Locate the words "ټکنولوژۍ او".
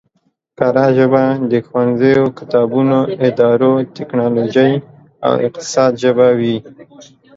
3.95-5.33